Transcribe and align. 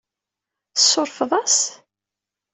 Tsurfeḍ-as? 0.75 1.57